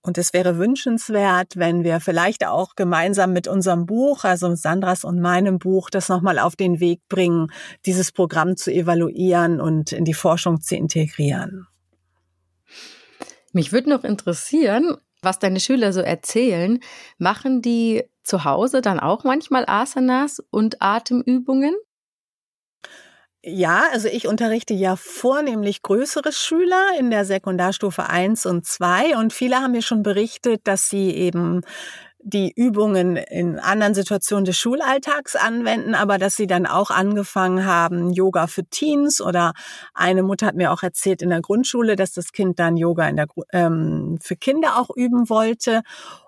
[0.00, 5.20] Und es wäre wünschenswert, wenn wir vielleicht auch gemeinsam mit unserem Buch, also Sandras und
[5.20, 7.48] meinem Buch, das nochmal auf den Weg bringen,
[7.84, 11.66] dieses Programm zu evaluieren und in die Forschung zu integrieren.
[13.52, 16.78] Mich würde noch interessieren, was deine Schüler so erzählen.
[17.18, 21.74] Machen die zu Hause dann auch manchmal Asanas und Atemübungen?
[23.44, 29.32] Ja, also ich unterrichte ja vornehmlich größere Schüler in der Sekundarstufe 1 und 2 und
[29.32, 31.60] viele haben mir schon berichtet, dass sie eben
[32.28, 38.12] die Übungen in anderen Situationen des Schulalltags anwenden, aber dass sie dann auch angefangen haben,
[38.12, 39.52] Yoga für Teens oder
[39.94, 43.14] eine Mutter hat mir auch erzählt in der Grundschule, dass das Kind dann Yoga in
[43.14, 45.82] der, ähm, für Kinder auch üben wollte.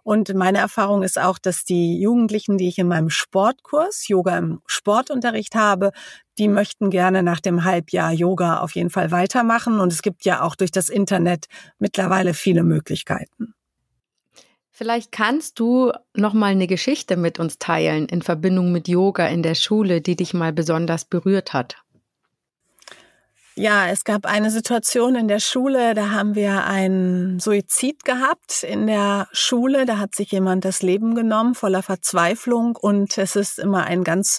[0.04, 4.60] Und meine Erfahrung ist auch, dass die Jugendlichen, die ich in meinem Sportkurs, Yoga im
[4.66, 5.90] Sportunterricht habe,
[6.38, 9.80] die möchten gerne nach dem Halbjahr Yoga auf jeden Fall weitermachen.
[9.80, 11.46] Und es gibt ja auch durch das Internet
[11.80, 13.54] mittlerweile viele Möglichkeiten.
[14.78, 19.42] Vielleicht kannst du noch mal eine Geschichte mit uns teilen in Verbindung mit Yoga in
[19.42, 21.78] der Schule, die dich mal besonders berührt hat.
[23.56, 28.86] Ja, es gab eine Situation in der Schule, da haben wir einen Suizid gehabt in
[28.86, 29.84] der Schule.
[29.84, 34.38] Da hat sich jemand das Leben genommen voller Verzweiflung und es ist immer ein ganz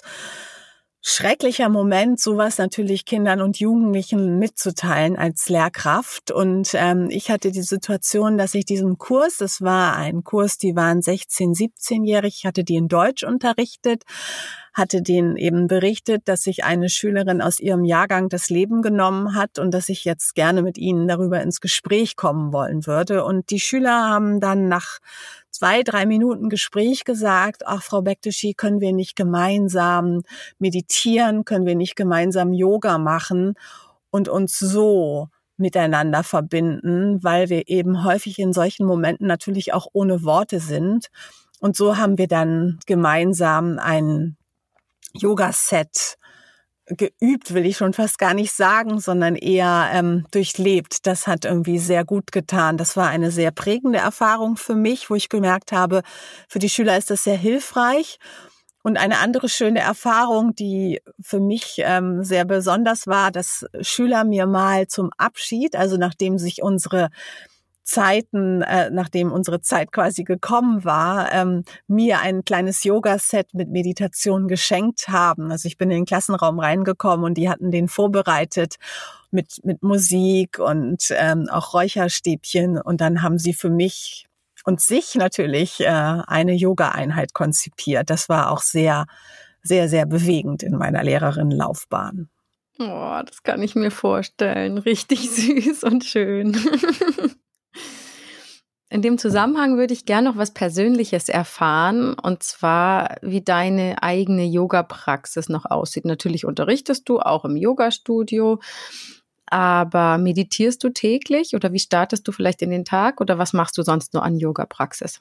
[1.02, 6.30] schrecklicher Moment, sowas natürlich Kindern und Jugendlichen mitzuteilen als Lehrkraft.
[6.30, 10.76] Und ähm, ich hatte die Situation, dass ich diesen Kurs, das war ein Kurs, die
[10.76, 14.04] waren 16, 17-jährig, ich hatte die in Deutsch unterrichtet,
[14.74, 19.58] hatte denen eben berichtet, dass sich eine Schülerin aus ihrem Jahrgang das Leben genommen hat
[19.58, 23.24] und dass ich jetzt gerne mit ihnen darüber ins Gespräch kommen wollen würde.
[23.24, 24.98] Und die Schüler haben dann nach
[25.60, 30.22] zwei, drei Minuten Gespräch gesagt, ach, Frau Bektischi, können wir nicht gemeinsam
[30.58, 33.56] meditieren, können wir nicht gemeinsam Yoga machen
[34.08, 40.24] und uns so miteinander verbinden, weil wir eben häufig in solchen Momenten natürlich auch ohne
[40.24, 41.08] Worte sind.
[41.60, 44.38] Und so haben wir dann gemeinsam ein
[45.12, 46.16] Yoga-Set
[46.96, 51.06] geübt, will ich schon fast gar nicht sagen, sondern eher ähm, durchlebt.
[51.06, 52.76] Das hat irgendwie sehr gut getan.
[52.76, 56.02] Das war eine sehr prägende Erfahrung für mich, wo ich gemerkt habe,
[56.48, 58.18] für die Schüler ist das sehr hilfreich.
[58.82, 64.46] Und eine andere schöne Erfahrung, die für mich ähm, sehr besonders war, dass Schüler mir
[64.46, 67.10] mal zum Abschied, also nachdem sich unsere
[67.90, 74.46] Zeiten, äh, nachdem unsere Zeit quasi gekommen war, ähm, mir ein kleines Yoga-Set mit Meditation
[74.46, 75.50] geschenkt haben.
[75.50, 78.76] Also ich bin in den Klassenraum reingekommen und die hatten den vorbereitet
[79.32, 82.80] mit, mit Musik und ähm, auch Räucherstäbchen.
[82.80, 84.26] Und dann haben sie für mich
[84.64, 88.08] und sich natürlich äh, eine Yoga-Einheit konzipiert.
[88.08, 89.06] Das war auch sehr,
[89.64, 92.28] sehr, sehr bewegend in meiner Lehrerinnenlaufbahn.
[92.78, 94.78] Oh, das kann ich mir vorstellen.
[94.78, 96.56] Richtig süß und schön.
[98.92, 104.44] In dem Zusammenhang würde ich gerne noch was Persönliches erfahren, und zwar, wie deine eigene
[104.44, 106.04] Yoga-Praxis noch aussieht.
[106.04, 108.60] Natürlich unterrichtest du auch im Yoga-Studio,
[109.46, 113.78] aber meditierst du täglich oder wie startest du vielleicht in den Tag oder was machst
[113.78, 115.20] du sonst nur an Yoga-Praxis?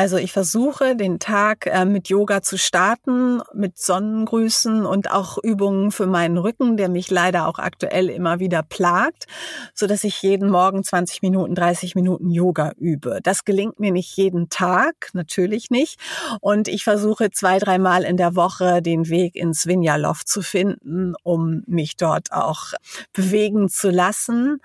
[0.00, 5.90] Also ich versuche den Tag äh, mit Yoga zu starten, mit Sonnengrüßen und auch Übungen
[5.90, 9.26] für meinen Rücken, der mich leider auch aktuell immer wieder plagt,
[9.74, 13.18] so dass ich jeden Morgen 20 Minuten, 30 Minuten Yoga übe.
[13.24, 15.98] Das gelingt mir nicht jeden Tag, natürlich nicht.
[16.40, 21.64] Und ich versuche zwei, dreimal in der Woche den Weg ins Vinjaloft zu finden, um
[21.66, 22.66] mich dort auch
[23.12, 24.60] bewegen zu lassen.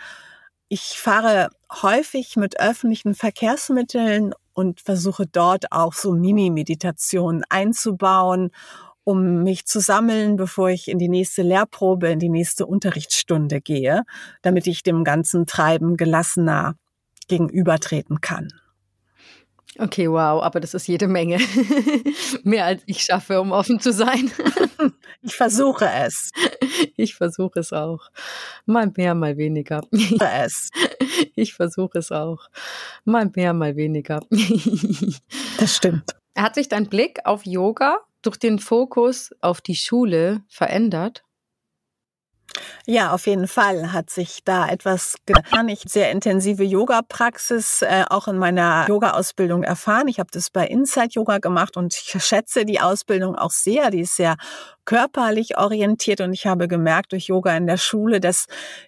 [0.69, 1.50] Ich fahre
[1.82, 8.52] häufig mit öffentlichen Verkehrsmitteln und versuche dort auch so Mini-Meditationen einzubauen,
[9.04, 14.04] um mich zu sammeln, bevor ich in die nächste Lehrprobe, in die nächste Unterrichtsstunde gehe,
[14.42, 16.76] damit ich dem ganzen Treiben gelassener
[17.28, 18.48] gegenübertreten kann.
[19.80, 21.40] Okay, wow, aber das ist jede Menge.
[22.44, 24.32] Mehr als ich schaffe, um offen zu sein.
[25.22, 26.32] ich versuche es.
[26.96, 28.10] Ich versuche es auch.
[28.66, 29.82] Mal mehr, mal weniger.
[30.20, 30.70] Es.
[31.36, 32.50] Ich versuche es auch.
[33.06, 34.20] Mal mehr, mal weniger.
[35.58, 36.16] Das stimmt.
[36.38, 41.24] Hat sich dein Blick auf Yoga durch den Fokus auf die Schule verändert?
[42.86, 45.70] Ja, auf jeden Fall hat sich da etwas getan.
[45.70, 50.08] Ich sehr intensive Yoga-Praxis äh, auch in meiner Yoga-Ausbildung erfahren.
[50.08, 53.89] Ich habe das bei Inside Yoga gemacht und ich schätze die Ausbildung auch sehr.
[53.92, 54.36] Die ist sehr
[54.86, 58.48] körperlich orientiert und ich habe gemerkt durch Yoga in der Schule, dass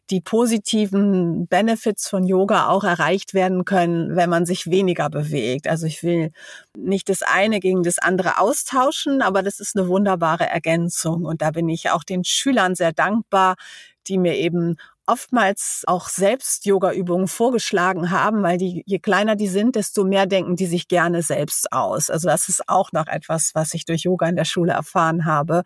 [0.10, 5.67] die positiven Benefits von Yoga auch erreicht werden können, wenn man sich weniger bewegt.
[5.67, 6.31] Also ich will
[6.77, 11.51] nicht das eine gegen das andere austauschen, aber das ist eine wunderbare Ergänzung und da
[11.51, 13.55] bin ich auch den Schülern sehr dankbar,
[14.08, 19.75] die mir eben oftmals auch selbst Yoga-Übungen vorgeschlagen haben, weil die, je kleiner die sind,
[19.75, 22.09] desto mehr denken die sich gerne selbst aus.
[22.09, 25.63] Also das ist auch noch etwas, was ich durch Yoga in der Schule erfahren habe,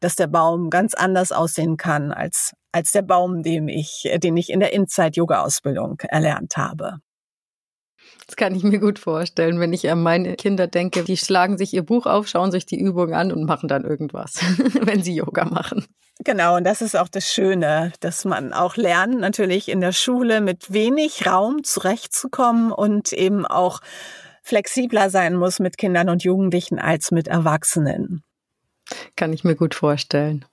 [0.00, 4.50] dass der Baum ganz anders aussehen kann als, als der Baum, den ich, den ich
[4.50, 6.98] in der Inside-Yoga-Ausbildung erlernt habe.
[8.28, 11.02] Das kann ich mir gut vorstellen, wenn ich an meine Kinder denke.
[11.02, 14.34] Die schlagen sich ihr Buch auf, schauen sich die Übung an und machen dann irgendwas,
[14.82, 15.86] wenn sie Yoga machen.
[16.24, 20.42] Genau, und das ist auch das Schöne, dass man auch lernt, natürlich in der Schule
[20.42, 23.80] mit wenig Raum zurechtzukommen und eben auch
[24.42, 28.22] flexibler sein muss mit Kindern und Jugendlichen als mit Erwachsenen.
[29.16, 30.44] Kann ich mir gut vorstellen.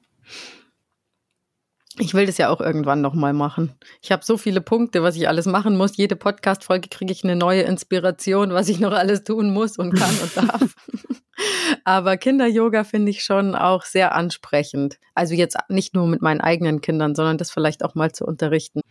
[1.97, 3.73] Ich will das ja auch irgendwann nochmal machen.
[4.01, 5.95] Ich habe so viele Punkte, was ich alles machen muss.
[5.95, 10.13] Jede Podcast-Folge kriege ich eine neue Inspiration, was ich noch alles tun muss und kann
[10.21, 10.75] und darf.
[11.85, 14.99] Aber Kinder-Yoga finde ich schon auch sehr ansprechend.
[15.13, 18.81] Also jetzt nicht nur mit meinen eigenen Kindern, sondern das vielleicht auch mal zu unterrichten.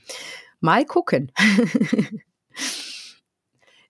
[0.60, 1.30] Mal gucken.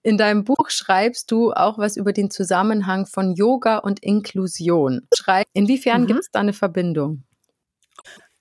[0.03, 5.07] In deinem Buch schreibst du auch was über den Zusammenhang von Yoga und Inklusion.
[5.17, 6.07] Schreib, inwiefern mhm.
[6.09, 7.23] gibt es da eine Verbindung?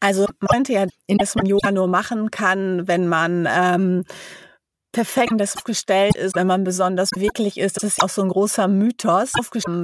[0.04, 4.04] Also man könnte ja, dass man Yoga nur machen kann, wenn man ähm,
[4.92, 7.78] perfekt aufgestellt ist, wenn man besonders wirklich ist.
[7.78, 9.32] Das ist auch so ein großer Mythos,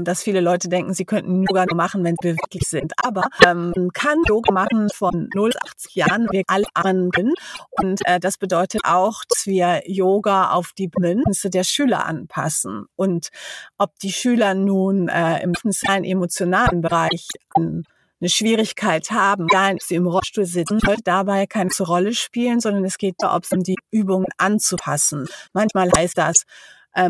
[0.04, 2.92] dass viele Leute denken, sie könnten Yoga nur machen, wenn sie wirklich sind.
[3.02, 7.34] Aber ähm, man kann Yoga machen von 0 bis 80 Jahren, wir alle anderen.
[7.70, 12.88] Und äh, das bedeutet auch, dass wir Yoga auf die Bedürfnisse der Schüler anpassen.
[12.98, 13.30] Und
[13.78, 15.54] ob die Schüler nun äh, im
[16.04, 17.86] emotionalen Bereich an
[18.22, 22.98] eine Schwierigkeit haben, ob sie im Rollstuhl sitzen, sollte dabei keine Rolle spielen, sondern es
[22.98, 25.28] geht darum, die Übungen anzupassen.
[25.54, 26.44] Manchmal heißt das,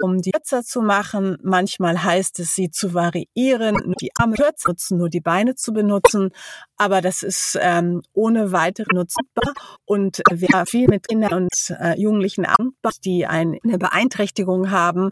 [0.01, 1.37] um die kürzer zu machen.
[1.43, 5.73] Manchmal heißt es, sie zu variieren, nur die Arme kürzer nutzen, nur die Beine zu
[5.73, 6.31] benutzen.
[6.77, 9.53] Aber das ist ähm, ohne weitere nutzbar.
[9.85, 15.11] Und wer viel mit Kindern und äh, Jugendlichen arbeitet, die eine Beeinträchtigung haben,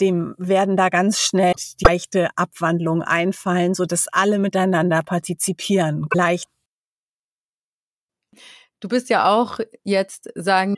[0.00, 6.06] dem werden da ganz schnell die leichte Abwandlung einfallen, so dass alle miteinander partizipieren.
[6.10, 6.44] Gleich.
[8.80, 10.76] Du bist ja auch jetzt sagen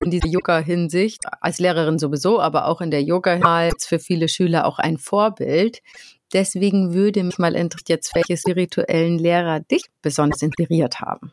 [0.00, 4.78] in dieser Yoga-Hinsicht, als Lehrerin sowieso, aber auch in der Yoga für viele Schüler auch
[4.78, 5.82] ein Vorbild.
[6.32, 11.32] Deswegen würde mich mal interessieren, jetzt welche spirituellen Lehrer dich besonders inspiriert haben.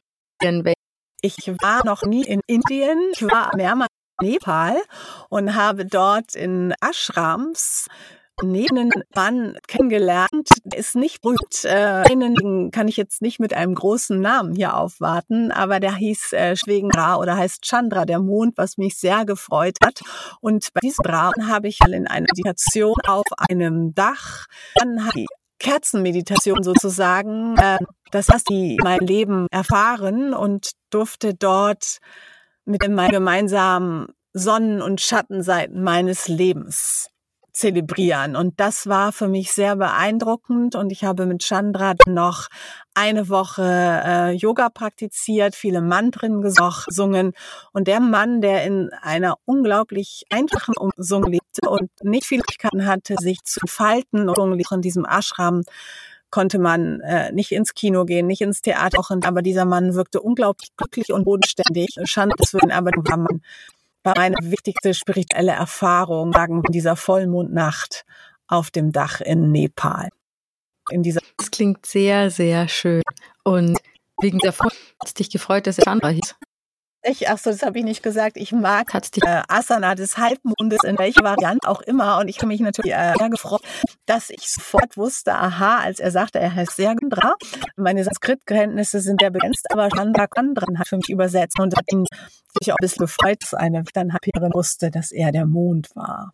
[1.22, 3.90] Ich war noch nie in Indien, ich war mehrmals
[4.22, 4.76] in Nepal
[5.30, 7.88] und habe dort in Ashrams
[8.42, 11.64] neben Mann kennengelernt, der ist nicht berühmt.
[11.64, 16.34] Äh, einen kann ich jetzt nicht mit einem großen Namen hier aufwarten, aber der hieß
[16.34, 20.02] äh, Schwegenra oder heißt Chandra, der Mond, was mich sehr gefreut hat.
[20.42, 25.28] Und bei diesem Raum habe ich in einer Meditation auf einem Dach, dann habe ich
[25.60, 27.78] Kerzenmeditation sozusagen, äh,
[28.12, 32.00] das hast die mein Leben erfahren und durfte dort
[32.66, 37.13] mit meinen gemeinsamen Sonnen- und Schattenseiten meines Lebens
[37.54, 38.36] zelebrieren.
[38.36, 40.76] Und das war für mich sehr beeindruckend.
[40.76, 42.48] Und ich habe mit Chandra noch
[42.96, 47.34] eine Woche äh, Yoga praktiziert, viele Mantren gesungen.
[47.72, 53.16] Und der Mann, der in einer unglaublich einfachen Umsung lebte und nicht viele Möglichkeiten hatte,
[53.20, 55.62] sich zu falten und in diesem Ashram,
[56.34, 60.70] konnte man äh, nicht ins Kino gehen, nicht ins Theater, aber dieser Mann wirkte unglaublich
[60.76, 61.90] glücklich und bodenständig.
[62.06, 63.42] Schande, das würden aber war man
[64.04, 68.06] meine wichtigste spirituelle Erfahrung sagen, dieser Vollmondnacht
[68.48, 70.10] auf dem Dach in Nepal.
[70.90, 73.02] In dieser das klingt sehr, sehr schön.
[73.44, 73.80] Und
[74.22, 76.36] wegen der Vorstellung hat dich gefreut, dass er Chandra hieß.
[77.06, 78.38] Ich, ach so, das habe ich nicht gesagt.
[78.38, 82.20] Ich mag die äh, Asana des Halbmondes in welcher Variante auch immer.
[82.20, 83.62] Und ich habe mich natürlich äh, sehr gefreut,
[84.06, 87.36] dass ich sofort wusste, aha, als er sagte, er heißt Sergendra.
[87.76, 92.06] Meine Sanskrit-Kenntnisse sind sehr begrenzt, aber Chandra Kandran hat für mich übersetzt und hat ihn
[92.60, 94.14] sich auch ein bisschen gefreut, dass eine dann
[94.54, 96.34] wusste, dass er der Mond war.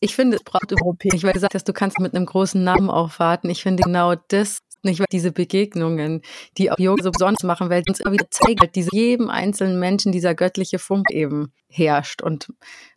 [0.00, 1.14] Ich finde, es braucht Europäer.
[1.14, 3.48] Ich weil du gesagt hast, du kannst mit einem großen Namen aufwarten.
[3.48, 6.22] Ich finde genau das nicht, weil diese Begegnungen,
[6.58, 9.78] die auch Yoga so besonders machen, weil uns immer wieder zeigt, dass diese jedem einzelnen
[9.78, 12.22] Menschen dieser göttliche Funk eben herrscht.
[12.22, 12.48] Und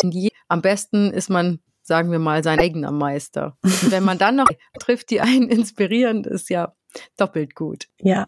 [0.04, 3.58] je, am besten ist man, sagen wir mal, sein eigener Meister.
[3.64, 4.48] Und wenn man dann noch
[4.80, 6.74] trifft, die einen inspirieren, ist ja
[7.18, 7.88] doppelt gut.
[8.00, 8.28] Ja.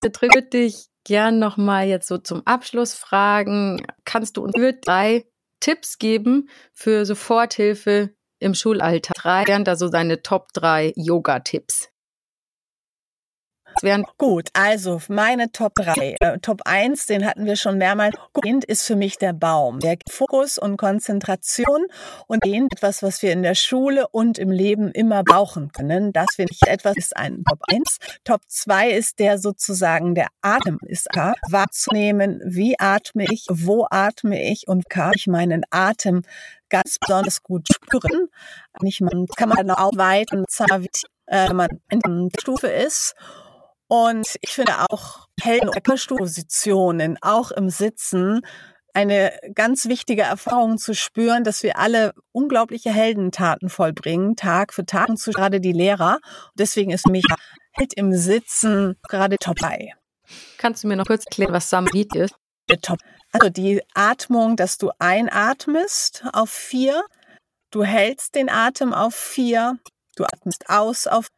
[0.00, 3.82] Trifft dich gern nochmal jetzt so zum Abschluss fragen.
[4.04, 5.26] Kannst du uns drei
[5.60, 8.10] Tipps geben für Soforthilfe
[8.40, 9.14] im Schulalltag?
[9.16, 11.91] Drei wären da so deine Top drei Yoga-Tipps
[14.18, 14.48] gut.
[14.52, 16.16] Also meine Top 3.
[16.20, 19.78] Äh, Top 1, den hatten wir schon mehrmals erwähnt, ist für mich der Baum.
[19.80, 21.86] Der Fokus und Konzentration
[22.26, 26.12] und den etwas, was wir in der Schule und im Leben immer brauchen können.
[26.12, 27.98] Das finde ich etwas, ist ein Top 1.
[28.24, 31.34] Top 2 ist der sozusagen der Atem ist da.
[31.48, 36.22] Wahrzunehmen, wie atme ich, wo atme ich und kann ich meinen Atem
[36.68, 38.28] ganz besonders gut spüren.
[38.80, 40.46] Nicht, man kann man auch weit und
[41.26, 43.14] äh, wenn man in der Stufe ist.
[43.92, 45.68] Und ich finde auch Helden-
[46.16, 48.40] Positionen, auch im Sitzen,
[48.94, 55.10] eine ganz wichtige Erfahrung zu spüren, dass wir alle unglaubliche Heldentaten vollbringen, Tag für Tag,
[55.10, 56.20] und zu gerade die Lehrer.
[56.54, 57.26] deswegen ist mich
[57.72, 59.90] Held im Sitzen gerade top 3.
[60.56, 62.34] Kannst du mir noch kurz erklären, was Samrit ist?
[62.80, 62.98] Top.
[63.32, 67.04] Also die Atmung, dass du einatmest auf vier,
[67.70, 69.78] du hältst den Atem auf vier,
[70.16, 71.28] du atmest aus auf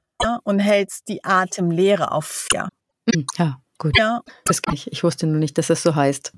[0.45, 2.69] und hältst die Atemlehre auf vier.
[3.13, 3.97] Hm, ja, gut.
[3.99, 4.21] Ja.
[4.45, 4.91] Das kann ich.
[4.93, 6.33] Ich wusste nur nicht, dass es so heißt.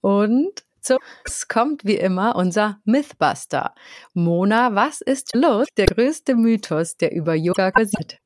[0.00, 3.74] Und so, es kommt wie immer unser Mythbuster.
[4.14, 5.66] Mona, was ist los?
[5.76, 8.18] Der größte Mythos, der über Yoga kursiert.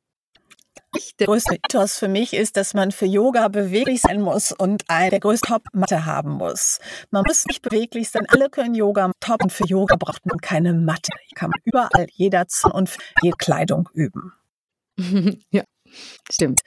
[1.19, 5.21] Der größte Mythos für mich ist, dass man für Yoga beweglich sein muss und eine
[5.21, 6.81] größte Top-Matte haben muss.
[7.11, 8.27] Man muss nicht beweglich sein.
[8.29, 11.13] Alle können Yoga top und für Yoga braucht man keine Matte.
[11.29, 14.33] Hier kann man überall jederzeit und für jede Kleidung üben.
[15.51, 15.64] ja,
[16.30, 16.61] stimmt.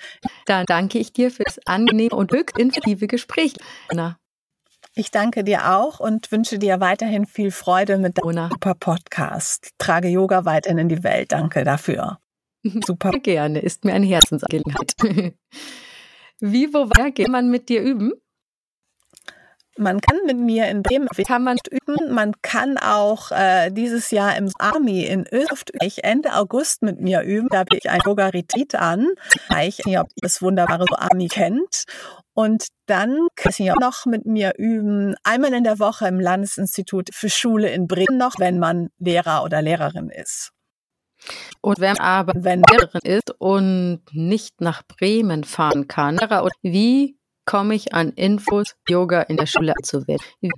[0.46, 3.54] Dann danke ich dir für das angenehme und höchst informative Gespräch.
[3.90, 4.18] Anna.
[4.96, 9.72] Ich danke dir auch und wünsche dir weiterhin viel Freude mit deinem super Podcast.
[9.80, 11.32] Trage Yoga weiterhin in die Welt.
[11.32, 12.20] Danke dafür.
[12.86, 13.12] Super.
[13.12, 14.94] Gerne, ist mir eine Herzensangelegenheit.
[16.40, 18.12] Wie, wo, wer geht man mit dir üben?
[19.78, 22.14] Man kann mit mir in Bremen kann man üben.
[22.14, 27.48] Man kann auch äh, dieses Jahr im Army in Österreich Ende August mit mir üben.
[27.50, 29.08] Da biete ich ein Yoga Retreat an.
[29.34, 31.86] Ich weiß nicht, ob ihr das wunderbare Army kennt.
[32.36, 37.10] Und dann kann Sie auch noch mit mir üben, einmal in der Woche im Landesinstitut
[37.14, 40.52] für Schule in Bremen noch, wenn man Lehrer oder Lehrerin ist.
[41.62, 46.18] Und wenn aber wenn Lehrerin ist und nicht nach Bremen fahren kann,
[46.62, 50.52] wie komme ich an Infos, Yoga in der Schule zu werden?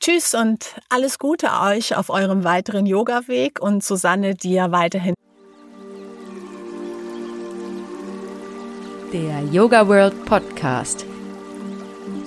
[0.00, 5.14] Tschüss und alles Gute euch auf eurem weiteren Yoga-Weg und Susanne dir weiterhin.
[9.12, 11.04] Der Yoga World Podcast